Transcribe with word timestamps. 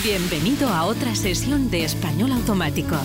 Bienvenido 0.00 0.68
a 0.68 0.86
otra 0.86 1.14
sesión 1.14 1.70
de 1.70 1.84
Español 1.84 2.32
Automático, 2.32 2.96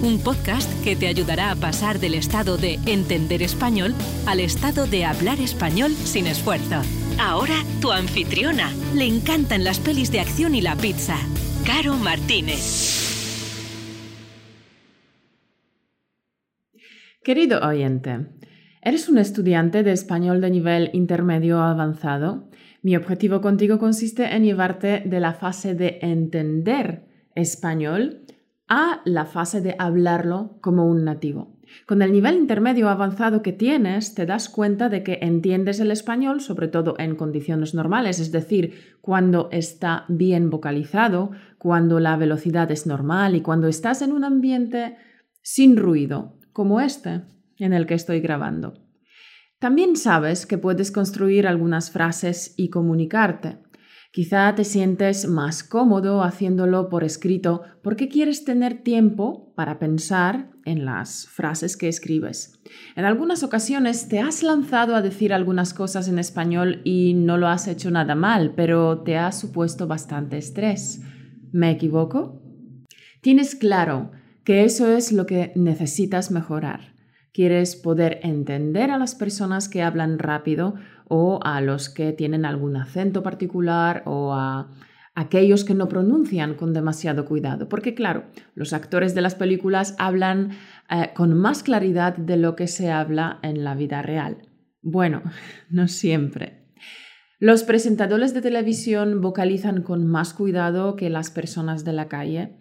un 0.00 0.20
podcast 0.20 0.70
que 0.84 0.94
te 0.94 1.08
ayudará 1.08 1.50
a 1.50 1.56
pasar 1.56 1.98
del 1.98 2.14
estado 2.14 2.56
de 2.56 2.78
entender 2.86 3.42
español 3.42 3.94
al 4.26 4.38
estado 4.38 4.86
de 4.86 5.04
hablar 5.04 5.40
español 5.40 5.90
sin 5.90 6.28
esfuerzo. 6.28 6.82
Ahora 7.18 7.56
tu 7.80 7.90
anfitriona. 7.90 8.70
Le 8.94 9.06
encantan 9.06 9.64
las 9.64 9.80
pelis 9.80 10.12
de 10.12 10.20
acción 10.20 10.54
y 10.54 10.60
la 10.60 10.76
pizza. 10.76 11.16
Caro 11.66 11.96
Martínez. 11.96 13.02
Querido 17.24 17.58
oyente, 17.66 18.28
¿eres 18.82 19.08
un 19.08 19.18
estudiante 19.18 19.82
de 19.82 19.90
español 19.90 20.40
de 20.40 20.50
nivel 20.50 20.90
intermedio 20.92 21.60
avanzado? 21.60 22.48
Mi 22.82 22.96
objetivo 22.96 23.40
contigo 23.40 23.78
consiste 23.78 24.34
en 24.34 24.44
llevarte 24.44 25.02
de 25.04 25.20
la 25.20 25.34
fase 25.34 25.74
de 25.74 25.98
entender 26.02 27.04
español 27.34 28.22
a 28.68 29.00
la 29.04 29.26
fase 29.26 29.60
de 29.60 29.76
hablarlo 29.78 30.58
como 30.60 30.86
un 30.86 31.04
nativo. 31.04 31.56
Con 31.86 32.02
el 32.02 32.12
nivel 32.12 32.36
intermedio 32.36 32.88
avanzado 32.88 33.42
que 33.42 33.52
tienes, 33.52 34.14
te 34.14 34.26
das 34.26 34.48
cuenta 34.48 34.88
de 34.88 35.02
que 35.02 35.18
entiendes 35.22 35.80
el 35.80 35.90
español, 35.90 36.40
sobre 36.40 36.68
todo 36.68 36.94
en 36.98 37.16
condiciones 37.16 37.74
normales, 37.74 38.20
es 38.20 38.32
decir, 38.32 38.96
cuando 39.00 39.48
está 39.52 40.04
bien 40.08 40.50
vocalizado, 40.50 41.30
cuando 41.58 42.00
la 42.00 42.16
velocidad 42.16 42.70
es 42.70 42.86
normal 42.86 43.34
y 43.34 43.40
cuando 43.40 43.68
estás 43.68 44.02
en 44.02 44.12
un 44.12 44.24
ambiente 44.24 44.96
sin 45.42 45.76
ruido, 45.76 46.38
como 46.52 46.80
este 46.80 47.22
en 47.58 47.72
el 47.72 47.86
que 47.86 47.94
estoy 47.94 48.20
grabando. 48.20 48.85
También 49.58 49.96
sabes 49.96 50.44
que 50.44 50.58
puedes 50.58 50.92
construir 50.92 51.46
algunas 51.46 51.90
frases 51.90 52.54
y 52.56 52.68
comunicarte. 52.68 53.58
Quizá 54.12 54.54
te 54.54 54.64
sientes 54.64 55.28
más 55.28 55.62
cómodo 55.62 56.22
haciéndolo 56.22 56.88
por 56.88 57.04
escrito 57.04 57.62
porque 57.82 58.08
quieres 58.08 58.44
tener 58.44 58.82
tiempo 58.82 59.52
para 59.54 59.78
pensar 59.78 60.50
en 60.64 60.84
las 60.84 61.28
frases 61.28 61.76
que 61.76 61.88
escribes. 61.88 62.58
En 62.96 63.04
algunas 63.04 63.42
ocasiones 63.42 64.08
te 64.08 64.20
has 64.20 64.42
lanzado 64.42 64.94
a 64.96 65.02
decir 65.02 65.34
algunas 65.34 65.74
cosas 65.74 66.08
en 66.08 66.18
español 66.18 66.80
y 66.84 67.14
no 67.14 67.36
lo 67.36 67.48
has 67.48 67.68
hecho 67.68 67.90
nada 67.90 68.14
mal, 68.14 68.54
pero 68.56 69.02
te 69.02 69.18
ha 69.18 69.32
supuesto 69.32 69.86
bastante 69.86 70.38
estrés. 70.38 71.02
¿Me 71.52 71.70
equivoco? 71.70 72.42
Tienes 73.20 73.54
claro 73.54 74.12
que 74.44 74.64
eso 74.64 74.90
es 74.90 75.12
lo 75.12 75.26
que 75.26 75.52
necesitas 75.56 76.30
mejorar. 76.30 76.95
Quieres 77.36 77.76
poder 77.76 78.20
entender 78.22 78.90
a 78.90 78.96
las 78.96 79.14
personas 79.14 79.68
que 79.68 79.82
hablan 79.82 80.18
rápido 80.18 80.76
o 81.06 81.38
a 81.44 81.60
los 81.60 81.90
que 81.90 82.14
tienen 82.14 82.46
algún 82.46 82.78
acento 82.78 83.22
particular 83.22 84.02
o 84.06 84.32
a 84.32 84.70
aquellos 85.14 85.62
que 85.62 85.74
no 85.74 85.86
pronuncian 85.86 86.54
con 86.54 86.72
demasiado 86.72 87.26
cuidado. 87.26 87.68
Porque 87.68 87.94
claro, 87.94 88.24
los 88.54 88.72
actores 88.72 89.14
de 89.14 89.20
las 89.20 89.34
películas 89.34 89.94
hablan 89.98 90.52
eh, 90.88 91.10
con 91.14 91.36
más 91.36 91.62
claridad 91.62 92.16
de 92.16 92.38
lo 92.38 92.56
que 92.56 92.68
se 92.68 92.90
habla 92.90 93.38
en 93.42 93.64
la 93.64 93.74
vida 93.74 94.00
real. 94.00 94.38
Bueno, 94.80 95.20
no 95.68 95.88
siempre. 95.88 96.72
Los 97.38 97.64
presentadores 97.64 98.32
de 98.32 98.40
televisión 98.40 99.20
vocalizan 99.20 99.82
con 99.82 100.06
más 100.06 100.32
cuidado 100.32 100.96
que 100.96 101.10
las 101.10 101.30
personas 101.30 101.84
de 101.84 101.92
la 101.92 102.08
calle 102.08 102.56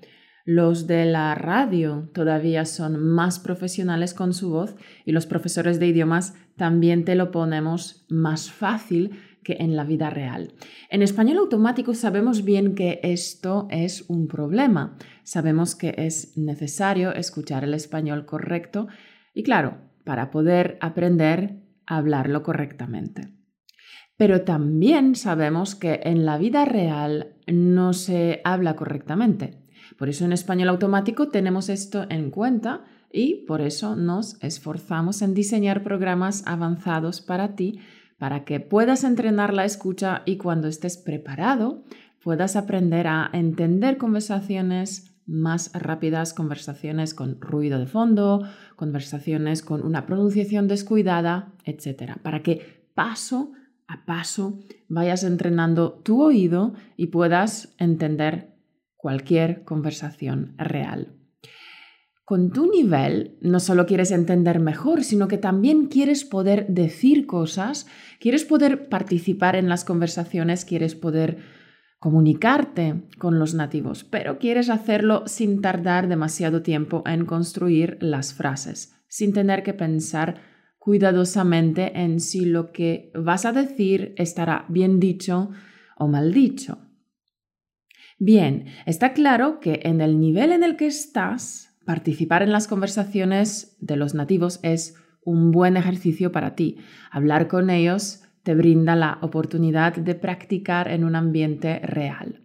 los 0.45 0.85
de 0.85 1.05
la 1.05 1.33
radio 1.33 2.09
todavía 2.13 2.65
son 2.65 2.99
más 2.99 3.39
profesionales 3.39 4.13
con 4.13 4.31
su 4.31 4.51
voz 4.51 4.75
y 5.03 5.11
los 5.11 5.25
profesores 5.25 5.79
de 5.79 5.87
idiomas 5.87 6.35
también 6.55 7.03
te 7.03 7.15
lo 7.15 7.31
ponemos 7.31 8.05
más 8.09 8.51
fácil 8.51 9.19
que 9.43 9.57
en 9.59 9.75
la 9.75 9.83
vida 9.83 10.11
real. 10.11 10.53
En 10.89 11.01
español 11.01 11.39
automático 11.39 11.95
sabemos 11.95 12.43
bien 12.43 12.75
que 12.75 12.99
esto 13.03 13.67
es 13.71 14.05
un 14.07 14.27
problema. 14.27 14.97
Sabemos 15.23 15.75
que 15.75 15.95
es 15.97 16.37
necesario 16.37 17.11
escuchar 17.13 17.63
el 17.63 17.73
español 17.73 18.25
correcto 18.25 18.87
y 19.33 19.43
claro, 19.43 19.79
para 20.03 20.29
poder 20.29 20.77
aprender 20.79 21.57
a 21.87 21.97
hablarlo 21.97 22.43
correctamente. 22.43 23.33
Pero 24.15 24.43
también 24.43 25.15
sabemos 25.15 25.75
que 25.75 26.01
en 26.03 26.25
la 26.25 26.37
vida 26.37 26.65
real 26.65 27.35
no 27.47 27.93
se 27.93 28.41
habla 28.43 28.75
correctamente. 28.75 29.64
Por 29.97 30.09
eso 30.09 30.25
en 30.25 30.33
español 30.33 30.69
automático 30.69 31.29
tenemos 31.29 31.69
esto 31.69 32.05
en 32.09 32.31
cuenta 32.31 32.83
y 33.11 33.45
por 33.45 33.61
eso 33.61 33.95
nos 33.95 34.41
esforzamos 34.43 35.21
en 35.21 35.33
diseñar 35.33 35.83
programas 35.83 36.43
avanzados 36.45 37.21
para 37.21 37.55
ti, 37.55 37.79
para 38.17 38.43
que 38.43 38.59
puedas 38.59 39.03
entrenar 39.03 39.53
la 39.53 39.65
escucha 39.65 40.21
y 40.25 40.37
cuando 40.37 40.67
estés 40.67 40.97
preparado 40.97 41.83
puedas 42.21 42.55
aprender 42.55 43.07
a 43.07 43.29
entender 43.31 43.97
conversaciones 43.97 45.15
más 45.27 45.71
rápidas, 45.73 46.33
conversaciones 46.33 47.13
con 47.13 47.39
ruido 47.39 47.79
de 47.79 47.87
fondo, 47.87 48.47
conversaciones 48.75 49.61
con 49.61 49.83
una 49.83 50.05
pronunciación 50.05 50.67
descuidada, 50.67 51.53
etc. 51.65 52.13
Para 52.21 52.43
que 52.43 52.85
paso 52.93 53.51
a 53.87 54.05
paso 54.05 54.59
vayas 54.87 55.23
entrenando 55.23 55.93
tu 55.93 56.21
oído 56.21 56.73
y 56.97 57.07
puedas 57.07 57.73
entender 57.77 58.54
cualquier 59.05 59.63
conversación 59.65 60.55
real. 60.57 61.13
Con 62.23 62.49
tu 62.49 62.71
nivel 62.71 63.37
no 63.39 63.59
solo 63.59 63.85
quieres 63.85 64.09
entender 64.09 64.59
mejor, 64.59 65.03
sino 65.03 65.27
que 65.27 65.37
también 65.37 65.89
quieres 65.89 66.25
poder 66.25 66.65
decir 66.69 67.27
cosas, 67.27 67.85
quieres 68.19 68.45
poder 68.45 68.89
participar 68.89 69.57
en 69.57 69.69
las 69.69 69.85
conversaciones, 69.85 70.65
quieres 70.65 70.95
poder 70.95 71.37
comunicarte 71.99 73.03
con 73.19 73.37
los 73.37 73.53
nativos, 73.53 74.03
pero 74.05 74.39
quieres 74.39 74.71
hacerlo 74.71 75.21
sin 75.27 75.61
tardar 75.61 76.07
demasiado 76.07 76.63
tiempo 76.63 77.03
en 77.05 77.27
construir 77.27 77.99
las 78.01 78.33
frases, 78.33 78.95
sin 79.07 79.33
tener 79.33 79.61
que 79.61 79.75
pensar 79.75 80.41
cuidadosamente 80.79 82.01
en 82.01 82.19
si 82.19 82.45
lo 82.45 82.71
que 82.71 83.11
vas 83.13 83.45
a 83.45 83.51
decir 83.51 84.15
estará 84.17 84.65
bien 84.67 84.99
dicho 84.99 85.51
o 85.95 86.07
mal 86.07 86.33
dicho. 86.33 86.84
Bien, 88.17 88.65
está 88.85 89.13
claro 89.13 89.59
que 89.59 89.81
en 89.83 89.99
el 89.99 90.19
nivel 90.19 90.53
en 90.53 90.63
el 90.63 90.77
que 90.77 90.87
estás, 90.87 91.75
participar 91.85 92.43
en 92.43 92.51
las 92.51 92.67
conversaciones 92.67 93.75
de 93.81 93.97
los 93.97 94.13
nativos 94.13 94.59
es 94.63 94.95
un 95.23 95.51
buen 95.51 95.75
ejercicio 95.75 96.31
para 96.31 96.55
ti. 96.55 96.77
Hablar 97.11 97.47
con 97.47 97.69
ellos 97.69 98.23
te 98.43 98.55
brinda 98.55 98.95
la 98.95 99.17
oportunidad 99.21 99.95
de 99.95 100.15
practicar 100.15 100.89
en 100.89 101.03
un 101.03 101.15
ambiente 101.15 101.79
real. 101.79 102.41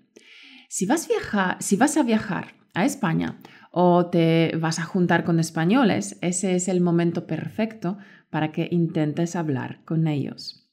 Si 0.68 0.86
vas, 0.86 1.08
si 1.60 1.76
vas 1.76 1.96
a 1.96 2.02
viajar 2.02 2.54
a 2.74 2.84
España 2.84 3.38
o 3.70 4.06
te 4.06 4.56
vas 4.56 4.78
a 4.78 4.84
juntar 4.84 5.24
con 5.24 5.38
españoles, 5.38 6.18
ese 6.20 6.56
es 6.56 6.68
el 6.68 6.80
momento 6.80 7.26
perfecto 7.26 7.98
para 8.30 8.50
que 8.50 8.68
intentes 8.70 9.36
hablar 9.36 9.84
con 9.84 10.08
ellos. 10.08 10.68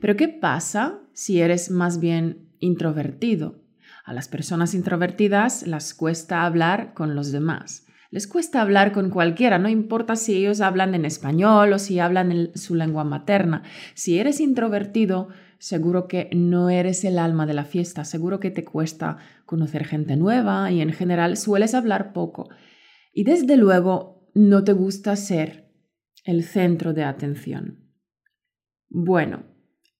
Pero 0.00 0.16
¿qué 0.16 0.28
pasa 0.28 1.00
si 1.12 1.40
eres 1.40 1.70
más 1.70 2.00
bien 2.00 2.48
introvertido? 2.58 3.69
A 4.10 4.12
las 4.12 4.26
personas 4.26 4.74
introvertidas 4.74 5.64
les 5.68 5.94
cuesta 5.94 6.44
hablar 6.44 6.94
con 6.94 7.14
los 7.14 7.30
demás. 7.30 7.86
Les 8.10 8.26
cuesta 8.26 8.60
hablar 8.60 8.90
con 8.90 9.08
cualquiera, 9.08 9.60
no 9.60 9.68
importa 9.68 10.16
si 10.16 10.34
ellos 10.34 10.60
hablan 10.60 10.96
en 10.96 11.04
español 11.04 11.72
o 11.72 11.78
si 11.78 12.00
hablan 12.00 12.32
en 12.32 12.58
su 12.58 12.74
lengua 12.74 13.04
materna. 13.04 13.62
Si 13.94 14.18
eres 14.18 14.40
introvertido, 14.40 15.28
seguro 15.60 16.08
que 16.08 16.28
no 16.34 16.70
eres 16.70 17.04
el 17.04 17.20
alma 17.20 17.46
de 17.46 17.54
la 17.54 17.64
fiesta, 17.64 18.04
seguro 18.04 18.40
que 18.40 18.50
te 18.50 18.64
cuesta 18.64 19.18
conocer 19.46 19.84
gente 19.84 20.16
nueva 20.16 20.72
y 20.72 20.80
en 20.80 20.92
general 20.92 21.36
sueles 21.36 21.72
hablar 21.72 22.12
poco. 22.12 22.48
Y 23.12 23.22
desde 23.22 23.56
luego 23.56 24.28
no 24.34 24.64
te 24.64 24.72
gusta 24.72 25.14
ser 25.14 25.72
el 26.24 26.42
centro 26.42 26.94
de 26.94 27.04
atención. 27.04 27.92
Bueno, 28.88 29.44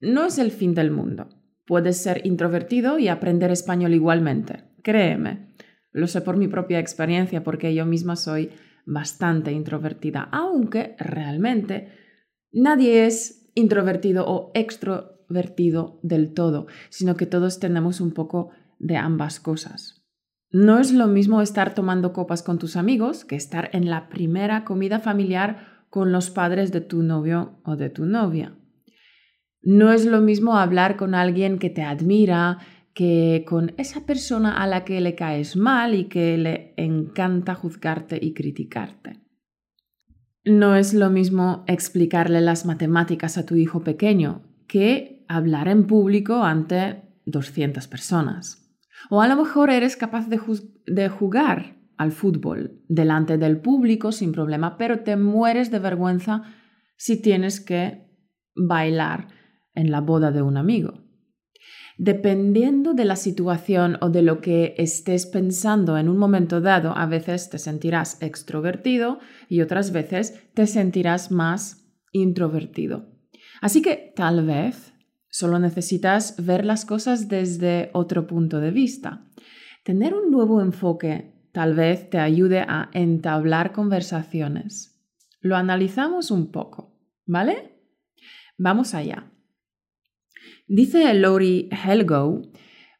no 0.00 0.26
es 0.26 0.38
el 0.38 0.50
fin 0.50 0.74
del 0.74 0.90
mundo. 0.90 1.39
Puedes 1.70 1.98
ser 1.98 2.26
introvertido 2.26 2.98
y 2.98 3.06
aprender 3.06 3.52
español 3.52 3.94
igualmente. 3.94 4.64
Créeme, 4.82 5.54
lo 5.92 6.08
sé 6.08 6.20
por 6.20 6.36
mi 6.36 6.48
propia 6.48 6.80
experiencia 6.80 7.44
porque 7.44 7.72
yo 7.76 7.86
misma 7.86 8.16
soy 8.16 8.50
bastante 8.86 9.52
introvertida, 9.52 10.28
aunque 10.32 10.96
realmente 10.98 11.92
nadie 12.50 13.06
es 13.06 13.52
introvertido 13.54 14.24
o 14.26 14.50
extrovertido 14.54 16.00
del 16.02 16.34
todo, 16.34 16.66
sino 16.88 17.14
que 17.14 17.26
todos 17.26 17.60
tenemos 17.60 18.00
un 18.00 18.10
poco 18.10 18.50
de 18.80 18.96
ambas 18.96 19.38
cosas. 19.38 20.04
No 20.50 20.80
es 20.80 20.92
lo 20.92 21.06
mismo 21.06 21.40
estar 21.40 21.72
tomando 21.72 22.12
copas 22.12 22.42
con 22.42 22.58
tus 22.58 22.74
amigos 22.74 23.24
que 23.24 23.36
estar 23.36 23.70
en 23.72 23.88
la 23.88 24.08
primera 24.08 24.64
comida 24.64 24.98
familiar 24.98 25.84
con 25.88 26.10
los 26.10 26.30
padres 26.30 26.72
de 26.72 26.80
tu 26.80 27.04
novio 27.04 27.60
o 27.62 27.76
de 27.76 27.90
tu 27.90 28.06
novia. 28.06 28.56
No 29.62 29.92
es 29.92 30.06
lo 30.06 30.20
mismo 30.20 30.56
hablar 30.56 30.96
con 30.96 31.14
alguien 31.14 31.58
que 31.58 31.70
te 31.70 31.82
admira 31.82 32.58
que 32.94 33.44
con 33.46 33.72
esa 33.76 34.04
persona 34.06 34.62
a 34.62 34.66
la 34.66 34.84
que 34.84 35.00
le 35.00 35.14
caes 35.14 35.56
mal 35.56 35.94
y 35.94 36.04
que 36.04 36.36
le 36.38 36.74
encanta 36.76 37.54
juzgarte 37.54 38.18
y 38.20 38.32
criticarte. 38.32 39.20
No 40.44 40.74
es 40.74 40.94
lo 40.94 41.10
mismo 41.10 41.64
explicarle 41.66 42.40
las 42.40 42.64
matemáticas 42.64 43.36
a 43.36 43.44
tu 43.44 43.56
hijo 43.56 43.84
pequeño 43.84 44.42
que 44.66 45.24
hablar 45.28 45.68
en 45.68 45.86
público 45.86 46.42
ante 46.42 47.02
200 47.26 47.86
personas. 47.86 48.74
O 49.10 49.20
a 49.20 49.28
lo 49.28 49.36
mejor 49.36 49.70
eres 49.70 49.96
capaz 49.96 50.28
de, 50.28 50.40
de 50.86 51.08
jugar 51.08 51.76
al 51.96 52.12
fútbol 52.12 52.82
delante 52.88 53.36
del 53.36 53.60
público 53.60 54.10
sin 54.10 54.32
problema, 54.32 54.78
pero 54.78 55.00
te 55.00 55.16
mueres 55.16 55.70
de 55.70 55.78
vergüenza 55.78 56.42
si 56.96 57.20
tienes 57.20 57.60
que 57.60 58.06
bailar 58.54 59.39
en 59.74 59.90
la 59.90 60.00
boda 60.00 60.30
de 60.30 60.42
un 60.42 60.56
amigo. 60.56 60.94
Dependiendo 61.98 62.94
de 62.94 63.04
la 63.04 63.16
situación 63.16 63.98
o 64.00 64.08
de 64.08 64.22
lo 64.22 64.40
que 64.40 64.74
estés 64.78 65.26
pensando 65.26 65.98
en 65.98 66.08
un 66.08 66.16
momento 66.16 66.62
dado, 66.62 66.96
a 66.96 67.04
veces 67.04 67.50
te 67.50 67.58
sentirás 67.58 68.22
extrovertido 68.22 69.18
y 69.50 69.60
otras 69.60 69.92
veces 69.92 70.40
te 70.54 70.66
sentirás 70.66 71.30
más 71.30 71.86
introvertido. 72.12 73.06
Así 73.60 73.82
que 73.82 74.14
tal 74.16 74.46
vez 74.46 74.94
solo 75.28 75.58
necesitas 75.58 76.42
ver 76.44 76.64
las 76.64 76.86
cosas 76.86 77.28
desde 77.28 77.90
otro 77.92 78.26
punto 78.26 78.60
de 78.60 78.70
vista. 78.70 79.26
Tener 79.84 80.14
un 80.14 80.30
nuevo 80.30 80.62
enfoque 80.62 81.34
tal 81.52 81.74
vez 81.74 82.08
te 82.08 82.18
ayude 82.18 82.60
a 82.60 82.90
entablar 82.94 83.72
conversaciones. 83.72 84.98
Lo 85.40 85.56
analizamos 85.56 86.30
un 86.30 86.50
poco, 86.50 86.98
¿vale? 87.26 87.78
Vamos 88.56 88.94
allá. 88.94 89.30
Dice 90.72 91.12
Lori 91.14 91.68
Helgo, 91.72 92.42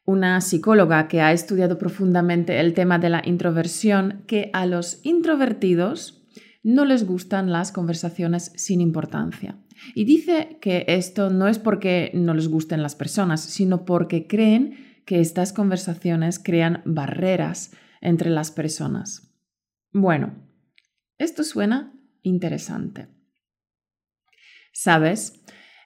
una 0.03 0.41
psicóloga 0.41 1.07
que 1.07 1.21
ha 1.21 1.31
estudiado 1.31 1.77
profundamente 1.77 2.59
el 2.59 2.73
tema 2.73 2.99
de 2.99 3.09
la 3.09 3.21
introversión, 3.23 4.25
que 4.27 4.49
a 4.51 4.65
los 4.65 4.99
introvertidos 5.03 6.21
no 6.63 6.83
les 6.83 7.05
gustan 7.05 7.49
las 7.49 7.71
conversaciones 7.71 8.51
sin 8.57 8.81
importancia. 8.81 9.57
Y 9.95 10.03
dice 10.03 10.57
que 10.59 10.83
esto 10.89 11.29
no 11.29 11.47
es 11.47 11.59
porque 11.59 12.11
no 12.13 12.33
les 12.33 12.49
gusten 12.49 12.83
las 12.83 12.95
personas, 12.95 13.39
sino 13.39 13.85
porque 13.85 14.27
creen 14.27 15.03
que 15.05 15.21
estas 15.21 15.53
conversaciones 15.53 16.39
crean 16.39 16.81
barreras 16.83 17.71
entre 18.01 18.31
las 18.31 18.51
personas. 18.51 19.33
Bueno, 19.93 20.33
esto 21.17 21.45
suena 21.45 21.93
interesante. 22.21 23.07
¿Sabes? 24.73 25.40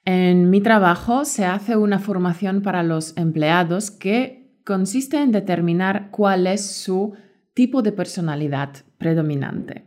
En 0.06 0.52
mi 0.52 0.62
trabajo 0.62 1.26
se 1.26 1.46
hace 1.46 1.76
una 1.76 1.98
formación 1.98 2.62
para 2.62 2.84
los 2.84 3.18
empleados 3.18 3.90
que 3.90 4.60
consiste 4.64 5.20
en 5.20 5.32
determinar 5.32 6.10
cuál 6.12 6.46
es 6.46 6.64
su 6.76 7.16
tipo 7.56 7.82
de 7.82 7.92
personalidad 7.92 8.70
predominante. 9.00 9.86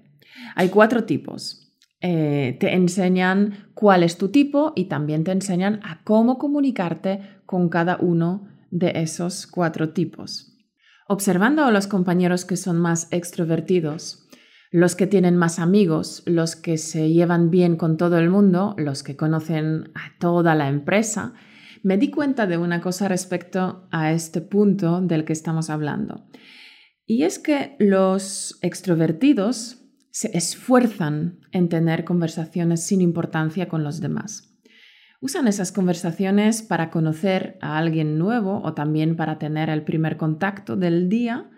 Hay 0.57 0.71
cuatro 0.71 1.05
tipos. 1.05 1.73
Eh, 2.01 2.57
te 2.59 2.75
enseñan 2.75 3.71
cuál 3.75 4.03
es 4.03 4.19
tu 4.19 4.29
tipo 4.31 4.73
y 4.75 4.87
también 4.87 5.23
te 5.23 5.31
enseñan 5.31 5.81
a 5.85 6.03
cómo 6.03 6.39
comunicarte 6.39 7.21
con 7.47 7.69
cada 7.69 7.97
uno 8.01 8.49
de 8.71 8.93
esos 8.97 9.47
cuatro 9.47 9.91
tipos. 9.91 10.57
Observando 11.07 11.65
a 11.65 11.71
los 11.71 11.87
compañeros 11.87 12.45
que 12.45 12.57
son 12.57 12.79
más 12.79 13.09
extrovertidos, 13.13 14.28
los 14.71 14.95
que 14.95 15.07
tienen 15.07 15.37
más 15.37 15.59
amigos, 15.59 16.23
los 16.27 16.57
que 16.57 16.77
se 16.77 17.11
llevan 17.11 17.51
bien 17.51 17.77
con 17.77 17.97
todo 17.97 18.19
el 18.19 18.29
mundo, 18.29 18.75
los 18.79 19.03
que 19.03 19.17
conocen 19.17 19.91
a 19.95 20.19
toda 20.19 20.55
la 20.55 20.69
empresa, 20.69 21.33
me 21.83 21.97
di 21.97 22.11
cuenta 22.11 22.47
de 22.47 22.59
una 22.59 22.81
cosa 22.81 23.09
respecto 23.09 23.87
a 23.91 24.13
este 24.13 24.41
punto 24.41 25.01
del 25.01 25.25
que 25.25 25.33
estamos 25.33 25.71
hablando. 25.71 26.27
Y 27.07 27.23
es 27.23 27.39
que 27.39 27.77
los 27.79 28.59
extrovertidos 28.61 29.85
se 30.11 30.37
esfuerzan 30.37 31.41
en 31.53 31.69
tener 31.69 32.05
conversaciones 32.05 32.85
sin 32.85 33.01
importancia 33.01 33.69
con 33.69 33.85
los 33.85 34.01
demás. 34.01 34.59
Usan 35.21 35.49
esas 35.49 35.73
conversaciones 35.73 36.63
para 36.63 36.91
conocer 36.91 37.57
a 37.61 37.79
alguien 37.79 38.19
nuevo 38.19 38.61
o 38.63 38.75
también 38.75 39.17
para 39.17 39.39
tener 39.39 39.71
el 39.71 39.83
primer 39.83 40.17
contacto 40.17 40.77
del 40.77 41.09
día 41.09 41.51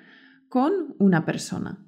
con 0.48 0.94
una 0.98 1.24
persona. 1.26 1.84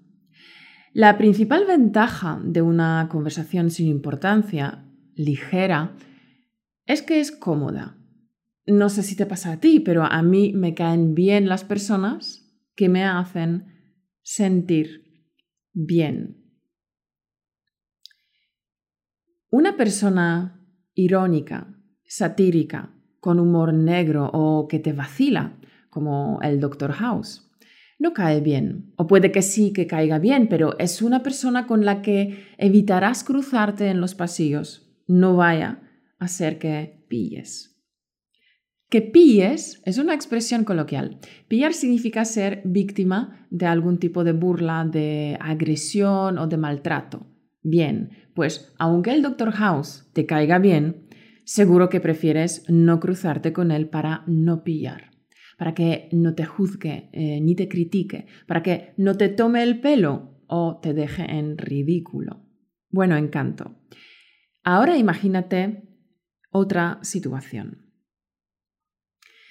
La 0.95 1.17
principal 1.17 1.65
ventaja 1.65 2.39
de 2.45 2.61
una 2.61 3.09
conversación 3.11 3.71
sin 3.71 3.87
importancia, 3.87 4.85
ligera, 5.15 5.97
es 6.85 7.01
que 7.01 7.19
es 7.19 7.33
cómoda. 7.33 7.97
No 8.67 8.91
sé 8.91 9.03
si 9.03 9.17
te 9.17 9.25
pasa 9.25 9.53
a 9.53 9.61
ti, 9.61 9.81
pero 9.81 10.05
a 10.05 10.23
mí 10.23 10.53
me 10.53 10.75
caen 10.75 11.15
bien 11.15 11.49
las 11.49 11.65
personas 11.65 12.47
que 12.77 12.91
me 12.91 13.05
hacen 13.05 13.97
sentir 14.21 15.31
bien. 15.73 16.43
Una 19.49 19.79
persona 19.79 20.63
irónica, 20.93 21.75
satírica, 22.05 22.95
con 23.19 23.41
humor 23.41 23.73
negro 23.73 24.29
o 24.31 24.69
que 24.69 24.79
te 24.79 24.93
vacila, 24.93 25.59
como 25.89 26.39
el 26.43 26.61
Dr. 26.61 26.93
House, 26.93 27.51
no 28.03 28.13
cae 28.13 28.41
bien. 28.41 28.93
O 28.97 29.07
puede 29.07 29.31
que 29.31 29.43
sí 29.43 29.73
que 29.73 29.87
caiga 29.87 30.19
bien, 30.19 30.49
pero 30.49 30.77
es 30.79 31.01
una 31.03 31.23
persona 31.23 31.67
con 31.69 31.85
la 31.85 32.03
que 32.03 32.47
evitarás 32.59 33.23
cruzarte 33.23 33.87
en 33.89 34.01
los 34.01 34.17
pasillos. 34.17 34.93
No 35.07 35.37
vaya 35.37 35.81
a 36.19 36.27
ser 36.27 36.59
que 36.59 37.07
pilles. 37.09 37.81
Que 38.91 39.03
pilles 39.03 39.81
es 39.87 39.99
una 39.99 40.15
expresión 40.15 40.65
coloquial. 40.65 41.21
Pillar 41.47 41.73
significa 41.73 42.25
ser 42.25 42.61
víctima 42.65 43.47
de 43.51 43.67
algún 43.67 43.99
tipo 43.99 44.25
de 44.25 44.33
burla, 44.33 44.85
de 44.85 45.39
agresión 45.41 46.39
o 46.39 46.47
de 46.49 46.57
maltrato. 46.57 47.27
Bien, 47.63 48.11
pues 48.35 48.75
aunque 48.79 49.13
el 49.13 49.23
Dr. 49.23 49.53
House 49.53 50.11
te 50.13 50.27
caiga 50.27 50.59
bien, 50.59 51.07
seguro 51.45 51.89
que 51.89 52.01
prefieres 52.01 52.69
no 52.69 52.99
cruzarte 52.99 53.53
con 53.53 53.71
él 53.71 53.89
para 53.89 54.25
no 54.27 54.65
pillar 54.65 55.12
para 55.59 55.75
que 55.75 56.09
no 56.13 56.35
te 56.35 56.45
juzgue 56.45 57.11
eh, 57.13 57.41
ni 57.41 57.55
te 57.55 57.69
critique, 57.69 58.27
para 58.47 58.63
que 58.63 58.95
no 58.97 59.17
te 59.17 59.29
tome 59.29 59.63
el 59.63 59.81
pelo 59.81 60.41
o 60.47 60.79
te 60.83 60.95
deje 60.95 61.25
en 61.25 61.59
ridículo. 61.59 62.43
Bueno, 62.91 63.17
encanto. 63.17 63.77
Ahora 64.65 64.97
imagínate 64.97 65.89
otra 66.51 66.99
situación. 67.03 67.93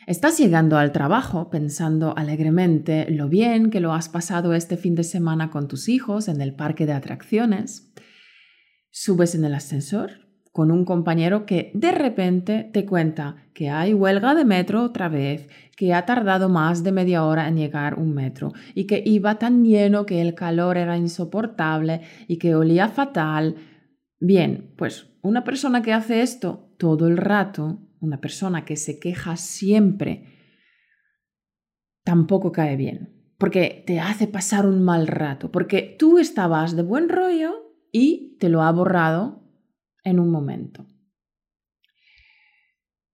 Estás 0.07 0.39
llegando 0.39 0.77
al 0.77 0.91
trabajo 0.91 1.49
pensando 1.49 2.17
alegremente 2.17 3.09
lo 3.09 3.29
bien 3.29 3.69
que 3.69 3.79
lo 3.79 3.93
has 3.93 4.09
pasado 4.09 4.53
este 4.53 4.75
fin 4.75 4.95
de 4.95 5.03
semana 5.03 5.51
con 5.51 5.67
tus 5.67 5.89
hijos 5.89 6.27
en 6.27 6.41
el 6.41 6.55
parque 6.55 6.85
de 6.85 6.93
atracciones. 6.93 7.93
Subes 8.89 9.35
en 9.35 9.45
el 9.45 9.53
ascensor 9.53 10.30
con 10.51 10.69
un 10.69 10.83
compañero 10.83 11.45
que 11.45 11.71
de 11.73 11.91
repente 11.91 12.69
te 12.73 12.85
cuenta 12.85 13.47
que 13.53 13.69
hay 13.69 13.93
huelga 13.93 14.35
de 14.35 14.43
metro 14.43 14.83
otra 14.83 15.07
vez, 15.07 15.49
que 15.77 15.93
ha 15.93 16.05
tardado 16.05 16.49
más 16.49 16.83
de 16.83 16.91
media 16.91 17.23
hora 17.23 17.47
en 17.47 17.55
llegar 17.55 17.97
un 17.97 18.13
metro 18.13 18.51
y 18.75 18.85
que 18.85 19.01
iba 19.05 19.39
tan 19.39 19.63
lleno 19.63 20.05
que 20.05 20.21
el 20.21 20.35
calor 20.35 20.77
era 20.77 20.97
insoportable 20.97 22.01
y 22.27 22.37
que 22.37 22.55
olía 22.55 22.89
fatal. 22.89 23.55
Bien, 24.19 24.73
pues 24.77 25.07
una 25.21 25.43
persona 25.43 25.81
que 25.81 25.93
hace 25.93 26.21
esto 26.21 26.75
todo 26.77 27.07
el 27.07 27.17
rato, 27.17 27.79
una 28.01 28.19
persona 28.19 28.65
que 28.65 28.75
se 28.75 28.99
queja 28.99 29.37
siempre, 29.37 30.25
tampoco 32.03 32.51
cae 32.51 32.75
bien, 32.75 33.33
porque 33.37 33.83
te 33.87 33.99
hace 33.99 34.27
pasar 34.27 34.65
un 34.65 34.83
mal 34.83 35.07
rato, 35.07 35.51
porque 35.51 35.95
tú 35.97 36.17
estabas 36.17 36.75
de 36.75 36.81
buen 36.81 37.07
rollo 37.07 37.73
y 37.91 38.37
te 38.39 38.49
lo 38.49 38.63
ha 38.63 38.71
borrado 38.71 39.40
en 40.03 40.19
un 40.19 40.31
momento. 40.31 40.85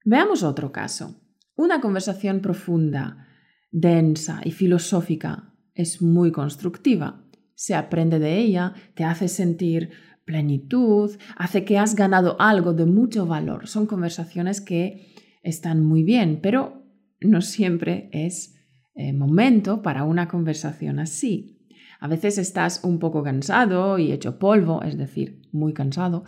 Veamos 0.05 0.43
otro 0.43 0.71
caso. 0.71 1.21
Una 1.55 1.81
conversación 1.81 2.39
profunda, 2.39 3.27
densa 3.71 4.41
y 4.43 4.51
filosófica 4.51 5.53
es 5.73 6.01
muy 6.01 6.31
constructiva. 6.31 7.25
Se 7.55 7.75
aprende 7.75 8.19
de 8.19 8.37
ella, 8.37 8.73
te 8.95 9.03
hace 9.03 9.27
sentir 9.27 9.91
plenitud, 10.23 11.17
hace 11.37 11.65
que 11.65 11.77
has 11.77 11.95
ganado 11.95 12.39
algo 12.39 12.73
de 12.73 12.85
mucho 12.85 13.25
valor. 13.25 13.67
Son 13.67 13.87
conversaciones 13.87 14.61
que 14.61 15.15
están 15.41 15.83
muy 15.83 16.03
bien, 16.03 16.39
pero 16.41 16.83
no 17.21 17.41
siempre 17.41 18.09
es 18.11 18.55
eh, 18.95 19.13
momento 19.13 19.81
para 19.81 20.03
una 20.03 20.27
conversación 20.27 20.99
así. 20.99 21.57
A 21.99 22.07
veces 22.07 22.37
estás 22.37 22.83
un 22.83 22.99
poco 22.99 23.23
cansado 23.23 23.97
y 23.97 24.11
hecho 24.11 24.37
polvo, 24.37 24.83
es 24.83 24.97
decir, 24.97 25.41
muy 25.51 25.73
cansado, 25.73 26.25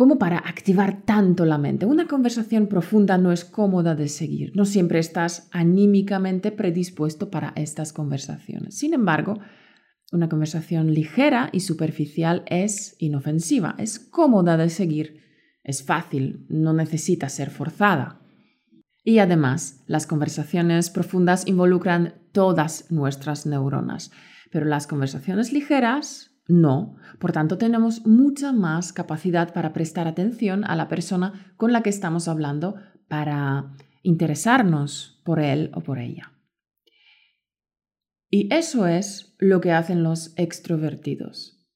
como 0.00 0.18
para 0.18 0.38
activar 0.38 1.02
tanto 1.02 1.44
la 1.44 1.58
mente. 1.58 1.84
Una 1.84 2.08
conversación 2.08 2.68
profunda 2.68 3.18
no 3.18 3.32
es 3.32 3.44
cómoda 3.44 3.94
de 3.94 4.08
seguir, 4.08 4.50
no 4.54 4.64
siempre 4.64 4.98
estás 4.98 5.50
anímicamente 5.52 6.52
predispuesto 6.52 7.30
para 7.30 7.52
estas 7.54 7.92
conversaciones. 7.92 8.78
Sin 8.78 8.94
embargo, 8.94 9.40
una 10.10 10.30
conversación 10.30 10.94
ligera 10.94 11.50
y 11.52 11.60
superficial 11.60 12.44
es 12.46 12.96
inofensiva, 12.98 13.74
es 13.76 13.98
cómoda 13.98 14.56
de 14.56 14.70
seguir, 14.70 15.20
es 15.64 15.82
fácil, 15.82 16.46
no 16.48 16.72
necesita 16.72 17.28
ser 17.28 17.50
forzada. 17.50 18.22
Y 19.04 19.18
además, 19.18 19.84
las 19.86 20.06
conversaciones 20.06 20.88
profundas 20.88 21.46
involucran 21.46 22.14
todas 22.32 22.90
nuestras 22.90 23.44
neuronas, 23.44 24.12
pero 24.50 24.64
las 24.64 24.86
conversaciones 24.86 25.52
ligeras 25.52 26.29
no. 26.50 26.96
Por 27.18 27.32
tanto, 27.32 27.58
tenemos 27.58 28.06
mucha 28.06 28.52
más 28.52 28.92
capacidad 28.92 29.52
para 29.52 29.72
prestar 29.72 30.08
atención 30.08 30.64
a 30.64 30.76
la 30.76 30.88
persona 30.88 31.54
con 31.56 31.72
la 31.72 31.82
que 31.82 31.90
estamos 31.90 32.28
hablando, 32.28 32.76
para 33.08 33.74
interesarnos 34.02 35.20
por 35.24 35.40
él 35.40 35.70
o 35.74 35.80
por 35.80 35.98
ella. 35.98 36.32
Y 38.30 38.52
eso 38.54 38.86
es 38.86 39.34
lo 39.38 39.60
que 39.60 39.72
hacen 39.72 40.02
los 40.04 40.32
extrovertidos. 40.36 41.66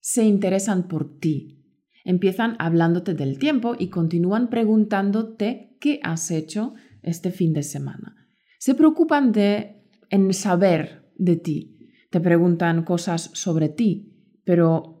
Se 0.00 0.24
interesan 0.24 0.88
por 0.88 1.18
ti. 1.18 1.58
Empiezan 2.04 2.56
hablándote 2.58 3.14
del 3.14 3.38
tiempo 3.38 3.76
y 3.78 3.88
continúan 3.88 4.48
preguntándote 4.48 5.76
qué 5.78 6.00
has 6.02 6.30
hecho 6.30 6.74
este 7.02 7.30
fin 7.30 7.52
de 7.52 7.62
semana. 7.62 8.28
Se 8.58 8.74
preocupan 8.74 9.32
de 9.32 9.84
en 10.08 10.32
saber 10.32 11.12
de 11.16 11.36
ti. 11.36 11.90
Te 12.10 12.20
preguntan 12.20 12.82
cosas 12.84 13.30
sobre 13.34 13.68
ti, 13.68 14.09
pero 14.44 15.00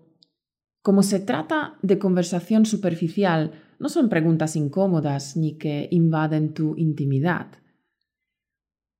como 0.82 1.02
se 1.02 1.20
trata 1.20 1.78
de 1.82 1.98
conversación 1.98 2.64
superficial, 2.64 3.52
no 3.78 3.88
son 3.88 4.08
preguntas 4.08 4.56
incómodas 4.56 5.36
ni 5.36 5.58
que 5.58 5.88
invaden 5.90 6.54
tu 6.54 6.74
intimidad. 6.76 7.48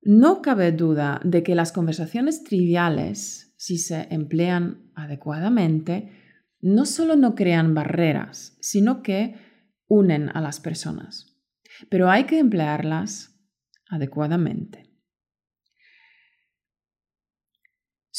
No 0.01 0.41
cabe 0.41 0.71
duda 0.71 1.21
de 1.23 1.43
que 1.43 1.55
las 1.55 1.71
conversaciones 1.71 2.43
triviales, 2.43 3.53
si 3.57 3.77
se 3.77 4.07
emplean 4.09 4.91
adecuadamente, 4.95 6.11
no 6.59 6.85
solo 6.85 7.15
no 7.15 7.35
crean 7.35 7.73
barreras, 7.73 8.57
sino 8.61 9.01
que 9.01 9.35
unen 9.87 10.29
a 10.29 10.41
las 10.41 10.59
personas. 10.59 11.37
Pero 11.89 12.09
hay 12.09 12.25
que 12.25 12.39
emplearlas 12.39 13.39
adecuadamente. 13.89 14.90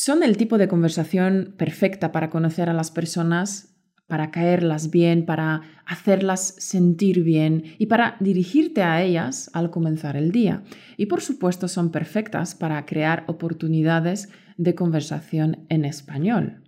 Son 0.04 0.24
el 0.24 0.36
tipo 0.36 0.58
de 0.58 0.66
conversación 0.66 1.54
perfecta 1.56 2.10
para 2.10 2.28
conocer 2.28 2.68
a 2.68 2.72
las 2.72 2.90
personas 2.90 3.78
para 4.08 4.32
caerlas 4.32 4.90
bien, 4.90 5.24
para 5.24 5.62
hacerlas 5.86 6.56
sentir 6.58 7.22
bien 7.22 7.76
y 7.78 7.86
para 7.86 8.16
dirigirte 8.18 8.82
a 8.82 9.00
ellas 9.00 9.48
al 9.52 9.70
comenzar 9.70 10.16
el 10.16 10.32
día. 10.32 10.64
Y 10.96 11.06
por 11.06 11.20
supuesto 11.20 11.68
son 11.68 11.92
perfectas 11.92 12.56
para 12.56 12.84
crear 12.84 13.22
oportunidades 13.28 14.28
de 14.56 14.74
conversación 14.74 15.66
en 15.68 15.84
español. 15.84 16.64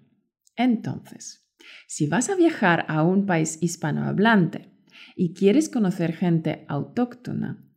Entonces, 0.54 1.44
si 1.88 2.06
vas 2.06 2.30
a 2.30 2.36
viajar 2.36 2.84
a 2.86 3.02
un 3.02 3.26
país 3.26 3.58
hispanohablante 3.60 4.70
y 5.16 5.34
quieres 5.34 5.68
conocer 5.68 6.12
gente 6.12 6.64
autóctona, 6.68 7.68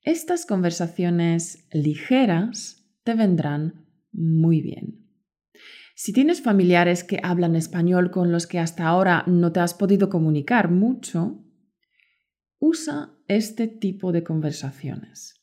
estas 0.00 0.46
conversaciones 0.46 1.68
ligeras 1.70 2.88
te 3.04 3.12
vendrán 3.12 3.85
muy 4.16 4.60
bien. 4.60 5.06
Si 5.94 6.12
tienes 6.12 6.42
familiares 6.42 7.04
que 7.04 7.20
hablan 7.22 7.56
español 7.56 8.10
con 8.10 8.32
los 8.32 8.46
que 8.46 8.58
hasta 8.58 8.86
ahora 8.86 9.24
no 9.26 9.52
te 9.52 9.60
has 9.60 9.72
podido 9.72 10.10
comunicar 10.10 10.70
mucho, 10.70 11.42
usa 12.58 13.14
este 13.28 13.68
tipo 13.68 14.12
de 14.12 14.22
conversaciones. 14.22 15.42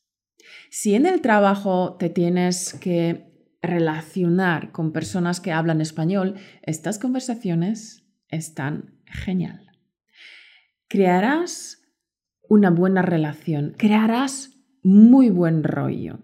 Si 0.70 0.94
en 0.94 1.06
el 1.06 1.22
trabajo 1.22 1.96
te 1.98 2.10
tienes 2.10 2.74
que 2.76 3.34
relacionar 3.62 4.72
con 4.72 4.92
personas 4.92 5.40
que 5.40 5.52
hablan 5.52 5.82
español, 5.82 6.36
estas 6.62 7.00
conversaciones 7.00 8.06
están 8.28 9.02
genial. 9.06 9.72
Crearás 10.88 11.82
una 12.48 12.70
buena 12.70 13.02
relación, 13.02 13.74
crearás 13.78 14.52
muy 14.84 15.30
buen 15.30 15.64
rollo. 15.64 16.20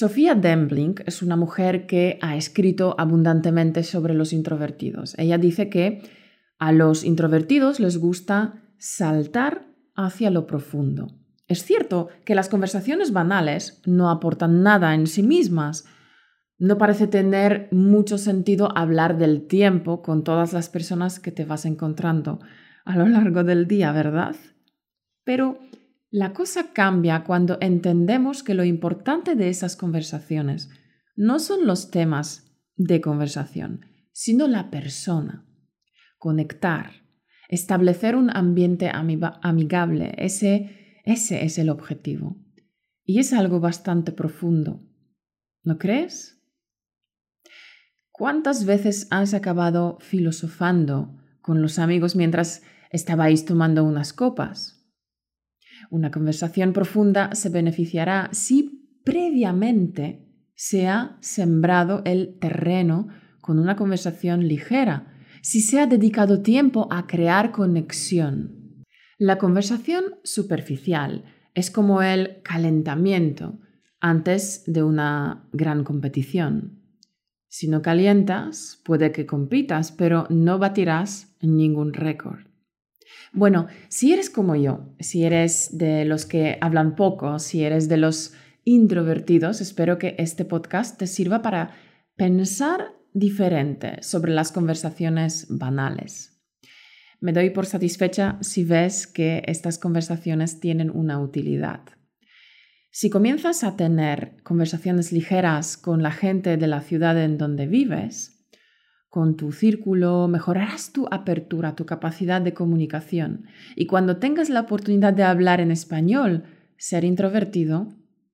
Sofía 0.00 0.34
Dembling 0.34 0.94
es 1.04 1.20
una 1.20 1.36
mujer 1.36 1.86
que 1.86 2.18
ha 2.22 2.34
escrito 2.34 2.94
abundantemente 2.96 3.82
sobre 3.82 4.14
los 4.14 4.32
introvertidos. 4.32 5.14
Ella 5.18 5.36
dice 5.36 5.68
que 5.68 6.00
a 6.58 6.72
los 6.72 7.04
introvertidos 7.04 7.80
les 7.80 7.98
gusta 7.98 8.62
saltar 8.78 9.66
hacia 9.94 10.30
lo 10.30 10.46
profundo. 10.46 11.08
Es 11.48 11.64
cierto 11.64 12.08
que 12.24 12.34
las 12.34 12.48
conversaciones 12.48 13.12
banales 13.12 13.82
no 13.84 14.08
aportan 14.08 14.62
nada 14.62 14.94
en 14.94 15.06
sí 15.06 15.22
mismas. 15.22 15.84
No 16.56 16.78
parece 16.78 17.06
tener 17.06 17.68
mucho 17.70 18.16
sentido 18.16 18.74
hablar 18.74 19.18
del 19.18 19.46
tiempo 19.48 20.00
con 20.00 20.24
todas 20.24 20.54
las 20.54 20.70
personas 20.70 21.20
que 21.20 21.30
te 21.30 21.44
vas 21.44 21.66
encontrando 21.66 22.40
a 22.86 22.96
lo 22.96 23.06
largo 23.06 23.44
del 23.44 23.66
día, 23.66 23.92
¿verdad? 23.92 24.34
Pero 25.24 25.58
la 26.10 26.32
cosa 26.32 26.72
cambia 26.72 27.22
cuando 27.22 27.56
entendemos 27.60 28.42
que 28.42 28.54
lo 28.54 28.64
importante 28.64 29.36
de 29.36 29.48
esas 29.48 29.76
conversaciones 29.76 30.68
no 31.14 31.38
son 31.38 31.66
los 31.66 31.90
temas 31.90 32.50
de 32.76 33.00
conversación, 33.00 33.86
sino 34.12 34.48
la 34.48 34.70
persona. 34.70 35.46
Conectar, 36.18 36.90
establecer 37.48 38.16
un 38.16 38.34
ambiente 38.36 38.90
amigable, 38.92 40.14
ese, 40.18 41.00
ese 41.04 41.44
es 41.44 41.58
el 41.58 41.68
objetivo. 41.70 42.36
Y 43.04 43.20
es 43.20 43.32
algo 43.32 43.60
bastante 43.60 44.12
profundo. 44.12 44.82
¿No 45.62 45.78
crees? 45.78 46.42
¿Cuántas 48.10 48.64
veces 48.66 49.06
has 49.10 49.32
acabado 49.32 49.98
filosofando 50.00 51.16
con 51.40 51.62
los 51.62 51.78
amigos 51.78 52.16
mientras 52.16 52.62
estabais 52.90 53.44
tomando 53.44 53.84
unas 53.84 54.12
copas? 54.12 54.79
Una 55.90 56.12
conversación 56.12 56.72
profunda 56.72 57.34
se 57.34 57.48
beneficiará 57.48 58.28
si 58.32 58.88
previamente 59.04 60.24
se 60.54 60.86
ha 60.86 61.18
sembrado 61.20 62.02
el 62.04 62.38
terreno 62.38 63.08
con 63.40 63.58
una 63.58 63.74
conversación 63.74 64.46
ligera, 64.46 65.12
si 65.42 65.60
se 65.60 65.80
ha 65.80 65.86
dedicado 65.86 66.42
tiempo 66.42 66.86
a 66.92 67.08
crear 67.08 67.50
conexión. 67.50 68.84
La 69.18 69.36
conversación 69.36 70.04
superficial 70.22 71.24
es 71.54 71.72
como 71.72 72.02
el 72.02 72.40
calentamiento 72.42 73.58
antes 74.00 74.62
de 74.66 74.84
una 74.84 75.48
gran 75.52 75.82
competición. 75.82 76.80
Si 77.48 77.66
no 77.66 77.82
calientas, 77.82 78.80
puede 78.84 79.10
que 79.10 79.26
compitas, 79.26 79.90
pero 79.90 80.26
no 80.30 80.60
batirás 80.60 81.34
ningún 81.42 81.92
récord. 81.94 82.49
Bueno, 83.32 83.68
si 83.88 84.12
eres 84.12 84.30
como 84.30 84.56
yo, 84.56 84.94
si 84.98 85.24
eres 85.24 85.76
de 85.76 86.04
los 86.04 86.26
que 86.26 86.58
hablan 86.60 86.96
poco, 86.96 87.38
si 87.38 87.62
eres 87.64 87.88
de 87.88 87.96
los 87.96 88.32
introvertidos, 88.64 89.60
espero 89.60 89.98
que 89.98 90.14
este 90.18 90.44
podcast 90.44 90.98
te 90.98 91.06
sirva 91.06 91.42
para 91.42 91.70
pensar 92.16 92.92
diferente 93.12 94.02
sobre 94.02 94.32
las 94.32 94.52
conversaciones 94.52 95.46
banales. 95.48 96.40
Me 97.20 97.32
doy 97.32 97.50
por 97.50 97.66
satisfecha 97.66 98.38
si 98.40 98.64
ves 98.64 99.06
que 99.06 99.42
estas 99.46 99.78
conversaciones 99.78 100.60
tienen 100.60 100.90
una 100.90 101.20
utilidad. 101.20 101.82
Si 102.90 103.10
comienzas 103.10 103.62
a 103.62 103.76
tener 103.76 104.42
conversaciones 104.42 105.12
ligeras 105.12 105.76
con 105.76 106.02
la 106.02 106.10
gente 106.10 106.56
de 106.56 106.66
la 106.66 106.80
ciudad 106.80 107.22
en 107.22 107.38
donde 107.38 107.66
vives, 107.66 108.39
con 109.10 109.36
tu 109.36 109.50
círculo, 109.50 110.28
mejorarás 110.28 110.92
tu 110.92 111.08
apertura, 111.10 111.74
tu 111.74 111.84
capacidad 111.84 112.40
de 112.40 112.54
comunicación. 112.54 113.46
Y 113.74 113.86
cuando 113.86 114.18
tengas 114.18 114.48
la 114.48 114.60
oportunidad 114.60 115.12
de 115.12 115.24
hablar 115.24 115.60
en 115.60 115.72
español, 115.72 116.44
ser 116.78 117.04
introvertido 117.04 117.88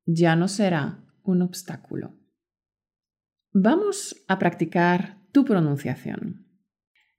ya 0.04 0.36
no 0.36 0.48
será 0.48 1.02
un 1.24 1.40
obstáculo. 1.42 2.14
Vamos 3.52 4.22
a 4.28 4.38
practicar 4.38 5.18
tu 5.32 5.46
pronunciación. 5.46 6.46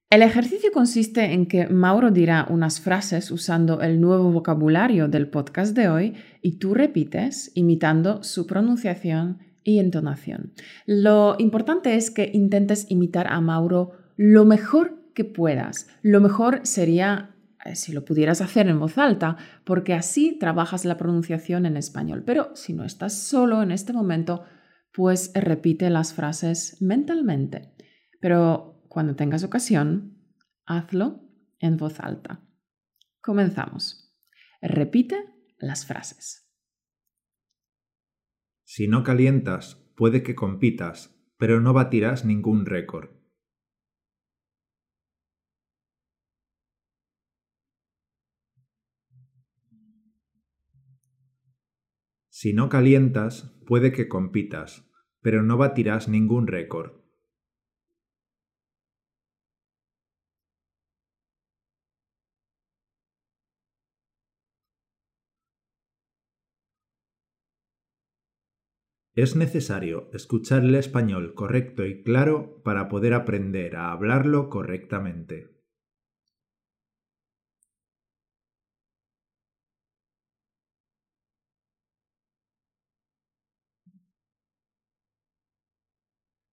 El 0.09 0.21
ejercicio 0.21 0.71
consiste 0.71 1.33
en 1.33 1.47
que 1.47 1.67
Mauro 1.67 2.11
dirá 2.11 2.45
unas 2.49 2.79
frases 2.79 3.31
usando 3.31 3.81
el 3.81 3.99
nuevo 3.99 4.31
vocabulario 4.31 5.07
del 5.07 5.29
podcast 5.29 5.75
de 5.75 5.89
hoy 5.89 6.13
y 6.41 6.59
tú 6.59 6.75
repites 6.75 7.51
imitando 7.55 8.23
su 8.23 8.47
pronunciación 8.47 9.39
y 9.67 9.79
entonación. 9.79 10.53
Lo 10.85 11.35
importante 11.39 11.95
es 11.95 12.09
que 12.09 12.31
intentes 12.33 12.89
imitar 12.89 13.27
a 13.27 13.41
Mauro 13.41 13.91
lo 14.15 14.45
mejor 14.45 15.11
que 15.13 15.25
puedas. 15.25 15.89
Lo 16.01 16.21
mejor 16.21 16.61
sería 16.63 17.35
eh, 17.65 17.75
si 17.75 17.91
lo 17.91 18.05
pudieras 18.05 18.39
hacer 18.39 18.69
en 18.69 18.79
voz 18.79 18.97
alta, 18.97 19.35
porque 19.65 19.93
así 19.93 20.37
trabajas 20.39 20.85
la 20.85 20.95
pronunciación 20.95 21.65
en 21.65 21.75
español. 21.75 22.23
Pero 22.25 22.55
si 22.55 22.71
no 22.71 22.85
estás 22.85 23.13
solo 23.13 23.61
en 23.61 23.71
este 23.71 23.91
momento, 23.91 24.45
pues 24.93 25.31
repite 25.35 25.89
las 25.89 26.13
frases 26.13 26.81
mentalmente. 26.81 27.73
Pero 28.21 28.85
cuando 28.87 29.17
tengas 29.17 29.43
ocasión, 29.43 30.17
hazlo 30.65 31.27
en 31.59 31.75
voz 31.75 31.99
alta. 31.99 32.39
Comenzamos. 33.19 34.15
Repite 34.61 35.17
las 35.57 35.85
frases. 35.85 36.46
Si 38.69 38.89
no 38.89 39.01
calientas, 39.01 39.81
puede 39.95 40.23
que 40.23 40.35
compitas, 40.35 41.17
pero 41.37 41.61
no 41.61 41.71
batirás 41.71 42.25
ningún 42.25 42.65
récord. 42.65 43.11
Si 52.27 52.51
no 52.51 52.67
calientas, 52.67 53.57
puede 53.65 53.93
que 53.93 54.09
compitas, 54.09 54.91
pero 55.21 55.43
no 55.43 55.55
batirás 55.55 56.09
ningún 56.09 56.45
récord. 56.45 57.06
Es 69.17 69.35
necesario 69.35 70.09
escuchar 70.13 70.63
el 70.63 70.73
español 70.75 71.33
correcto 71.33 71.85
y 71.85 72.03
claro 72.03 72.61
para 72.63 72.87
poder 72.87 73.15
aprender 73.15 73.75
a 73.75 73.91
hablarlo 73.91 74.49
correctamente. 74.49 75.49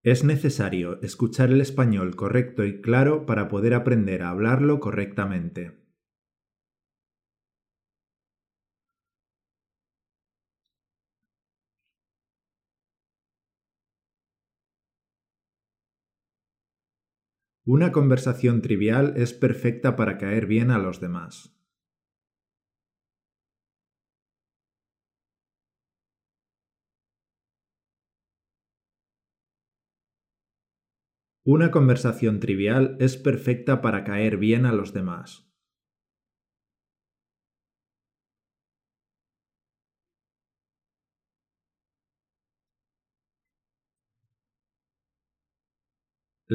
Es 0.04 0.22
necesario 0.22 1.02
escuchar 1.02 1.50
el 1.50 1.60
español 1.60 2.14
correcto 2.14 2.64
y 2.64 2.80
claro 2.80 3.26
para 3.26 3.48
poder 3.48 3.74
aprender 3.74 4.22
a 4.22 4.30
hablarlo 4.30 4.78
correctamente. 4.78 5.83
Una 17.66 17.92
conversación 17.92 18.62
trivial 18.62 19.12
es 19.18 19.34
perfecta 19.34 19.96
para 19.96 20.16
caer 20.16 20.46
bien 20.46 20.70
a 20.70 20.78
los 20.78 20.98
demás. 20.98 21.54
Una 31.44 31.70
conversación 31.70 32.38
trivial 32.38 32.98
es 33.00 33.16
perfecta 33.16 33.80
para 33.80 34.04
caer 34.04 34.36
bien 34.36 34.66
a 34.66 34.72
los 34.72 34.92
demás. 34.92 35.43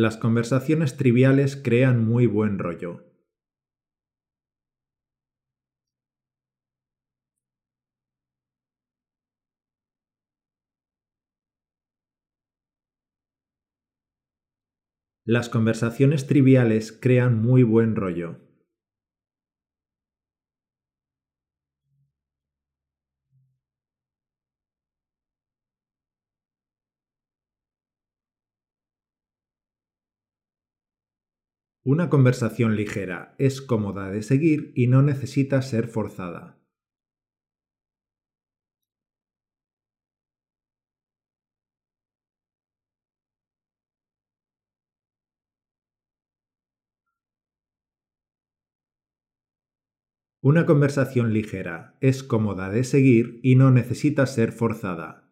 Las 0.01 0.15
conversaciones 0.15 0.95
triviales 0.95 1.57
crean 1.57 2.05
muy 2.05 2.25
buen 2.25 2.57
rollo. 2.57 3.03
Las 15.25 15.49
conversaciones 15.49 16.27
triviales 16.27 16.91
crean 16.91 17.41
muy 17.41 17.63
buen 17.63 17.97
rollo. 17.97 18.48
Una 31.91 32.07
conversación 32.07 32.75
ligera 32.75 33.33
es 33.39 33.63
cómoda 33.63 34.11
de 34.11 34.21
seguir 34.21 34.71
y 34.75 34.85
no 34.85 35.01
necesita 35.01 35.59
ser 35.63 35.87
forzada. 35.87 36.59
Una 50.41 50.67
conversación 50.67 51.33
ligera 51.33 51.97
es 52.01 52.21
cómoda 52.21 52.69
de 52.69 52.83
seguir 52.83 53.39
y 53.41 53.55
no 53.55 53.71
necesita 53.71 54.27
ser 54.27 54.51
forzada. 54.51 55.28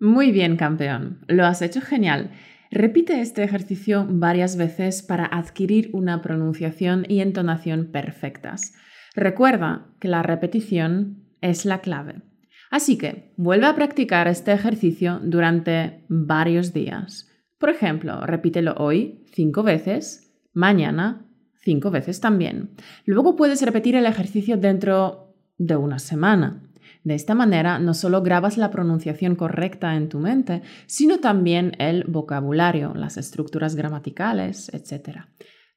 Muy 0.00 0.30
bien, 0.30 0.56
campeón. 0.56 1.24
Lo 1.26 1.44
has 1.44 1.60
hecho 1.62 1.80
genial. 1.80 2.30
Repite 2.70 3.20
este 3.20 3.42
ejercicio 3.42 4.06
varias 4.08 4.56
veces 4.56 5.02
para 5.02 5.24
adquirir 5.26 5.90
una 5.92 6.22
pronunciación 6.22 7.04
y 7.08 7.20
entonación 7.20 7.90
perfectas. 7.90 8.74
Recuerda 9.14 9.86
que 9.98 10.08
la 10.08 10.22
repetición 10.22 11.24
es 11.40 11.64
la 11.64 11.80
clave. 11.80 12.22
Así 12.70 12.98
que 12.98 13.32
vuelve 13.36 13.66
a 13.66 13.74
practicar 13.74 14.28
este 14.28 14.52
ejercicio 14.52 15.20
durante 15.22 16.04
varios 16.08 16.72
días. 16.72 17.28
Por 17.58 17.70
ejemplo, 17.70 18.24
repítelo 18.26 18.74
hoy 18.76 19.24
cinco 19.32 19.62
veces, 19.62 20.32
mañana 20.52 21.24
cinco 21.62 21.90
veces 21.90 22.20
también. 22.20 22.70
Luego 23.04 23.34
puedes 23.34 23.62
repetir 23.62 23.96
el 23.96 24.06
ejercicio 24.06 24.56
dentro 24.56 25.34
de 25.56 25.76
una 25.76 25.98
semana. 25.98 26.62
De 27.08 27.14
esta 27.14 27.34
manera 27.34 27.78
no 27.78 27.94
solo 27.94 28.20
grabas 28.20 28.58
la 28.58 28.70
pronunciación 28.70 29.34
correcta 29.34 29.96
en 29.96 30.10
tu 30.10 30.18
mente, 30.18 30.60
sino 30.84 31.20
también 31.20 31.72
el 31.78 32.04
vocabulario, 32.04 32.92
las 32.92 33.16
estructuras 33.16 33.76
gramaticales, 33.76 34.68
etc. 34.74 35.20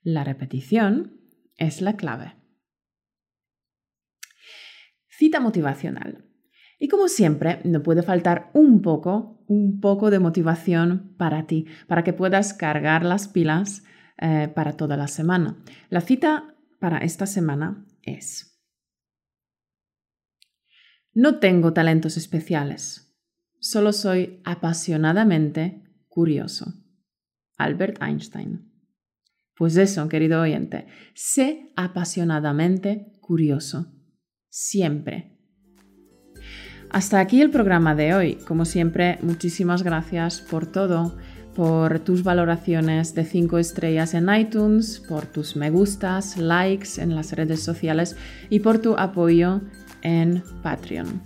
La 0.04 0.26
repetición 0.26 1.22
es 1.56 1.80
la 1.80 1.96
clave. 1.96 2.36
Cita 5.08 5.40
motivacional. 5.40 6.26
Y 6.78 6.90
como 6.90 7.08
siempre, 7.08 7.62
no 7.64 7.82
puede 7.82 8.04
faltar 8.04 8.52
un 8.54 8.82
poco, 8.82 9.46
un 9.48 9.80
poco 9.80 10.12
de 10.12 10.20
motivación 10.20 11.16
para 11.18 11.48
ti, 11.48 11.66
para 11.88 12.04
que 12.04 12.12
puedas 12.12 12.54
cargar 12.54 13.06
las 13.06 13.30
pilas 13.30 13.86
eh, 14.18 14.52
para 14.54 14.74
toda 14.74 14.98
la 14.98 15.08
semana. 15.08 15.64
La 15.90 16.02
cita 16.02 16.58
para 16.82 16.98
esta 16.98 17.26
semana 17.26 17.86
es, 18.02 18.51
no 21.14 21.40
tengo 21.40 21.74
talentos 21.74 22.18
especiales, 22.18 23.14
solo 23.60 23.94
soy 23.94 24.42
apasionadamente 24.44 25.84
curioso. 26.08 26.74
Albert 27.58 28.02
Einstein. 28.02 28.72
Pues 29.56 29.78
eso, 29.78 30.08
querido 30.10 30.42
oyente, 30.42 30.88
sé 31.14 31.72
apasionadamente 31.76 33.14
curioso 33.22 33.94
siempre. 34.50 35.38
Hasta 36.90 37.20
aquí 37.20 37.42
el 37.42 37.52
programa 37.52 37.96
de 37.96 38.14
hoy. 38.14 38.36
Como 38.48 38.66
siempre, 38.66 39.18
muchísimas 39.22 39.84
gracias 39.84 40.42
por 40.42 40.66
todo, 40.66 41.16
por 41.56 42.00
tus 42.00 42.24
valoraciones 42.24 43.14
de 43.14 43.24
5 43.24 43.60
estrellas 43.60 44.14
en 44.14 44.34
iTunes, 44.34 45.00
por 45.08 45.26
tus 45.26 45.56
me 45.56 45.70
gustas, 45.70 46.38
likes 46.38 47.02
en 47.02 47.16
las 47.16 47.32
redes 47.34 47.62
sociales 47.62 48.18
y 48.50 48.60
por 48.60 48.80
tu 48.80 48.98
apoyo 48.98 49.62
en 50.02 50.44
Patreon. 50.62 51.22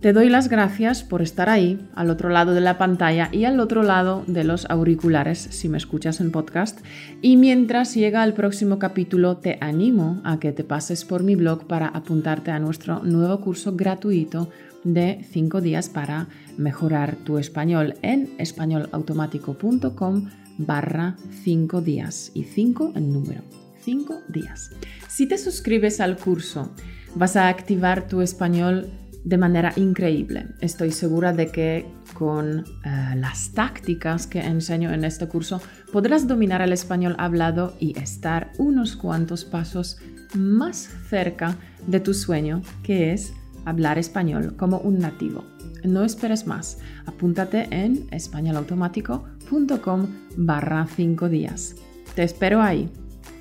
Te 0.00 0.12
doy 0.12 0.28
las 0.28 0.48
gracias 0.48 1.02
por 1.02 1.22
estar 1.22 1.48
ahí, 1.48 1.84
al 1.96 2.10
otro 2.10 2.28
lado 2.28 2.54
de 2.54 2.60
la 2.60 2.78
pantalla 2.78 3.30
y 3.32 3.46
al 3.46 3.58
otro 3.58 3.82
lado 3.82 4.22
de 4.28 4.44
los 4.44 4.64
auriculares 4.70 5.38
si 5.38 5.68
me 5.68 5.76
escuchas 5.76 6.20
en 6.20 6.30
podcast. 6.30 6.78
Y 7.20 7.36
mientras 7.36 7.96
llega 7.96 8.22
el 8.22 8.32
próximo 8.32 8.78
capítulo, 8.78 9.38
te 9.38 9.58
animo 9.60 10.20
a 10.22 10.38
que 10.38 10.52
te 10.52 10.62
pases 10.62 11.04
por 11.04 11.24
mi 11.24 11.34
blog 11.34 11.66
para 11.66 11.88
apuntarte 11.88 12.52
a 12.52 12.60
nuestro 12.60 13.02
nuevo 13.02 13.40
curso 13.40 13.74
gratuito 13.74 14.50
de 14.84 15.26
5 15.32 15.60
días 15.60 15.88
para 15.88 16.28
mejorar 16.56 17.16
tu 17.16 17.38
español 17.38 17.94
en 18.02 18.30
españolautomático.com 18.38 20.30
barra 20.58 21.16
5 21.42 21.80
días 21.80 22.30
y 22.34 22.44
5 22.44 22.92
en 22.94 23.12
número. 23.12 23.42
5 23.80 24.14
días. 24.28 24.70
Si 25.08 25.26
te 25.26 25.38
suscribes 25.38 26.00
al 26.00 26.16
curso, 26.16 26.72
vas 27.14 27.36
a 27.36 27.48
activar 27.48 28.08
tu 28.08 28.20
español 28.20 28.88
de 29.24 29.36
manera 29.36 29.72
increíble. 29.76 30.46
Estoy 30.60 30.90
segura 30.90 31.32
de 31.32 31.48
que 31.48 31.86
con 32.14 32.60
eh, 32.60 33.14
las 33.16 33.52
tácticas 33.52 34.26
que 34.26 34.40
enseño 34.40 34.92
en 34.92 35.04
este 35.04 35.28
curso 35.28 35.60
podrás 35.92 36.26
dominar 36.26 36.62
el 36.62 36.72
español 36.72 37.14
hablado 37.18 37.74
y 37.78 37.98
estar 37.98 38.52
unos 38.58 38.96
cuantos 38.96 39.44
pasos 39.44 39.98
más 40.34 40.88
cerca 41.08 41.56
de 41.86 42.00
tu 42.00 42.14
sueño, 42.14 42.62
que 42.82 43.12
es 43.12 43.32
hablar 43.64 43.98
español 43.98 44.56
como 44.56 44.78
un 44.78 44.98
nativo. 44.98 45.44
No 45.84 46.04
esperes 46.04 46.46
más. 46.46 46.78
Apúntate 47.06 47.68
en 47.70 48.06
españolautomático.com 48.10 50.06
barra 50.36 50.86
5 50.86 51.28
días. 51.28 51.76
Te 52.14 52.22
espero 52.22 52.62
ahí. 52.62 52.90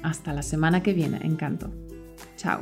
Hasta 0.04 0.34
la 0.34 0.44
semana 0.44 0.84
que 0.84 0.94
viene. 0.94 1.20
Encanto. 1.24 1.72
Chao. 2.36 2.62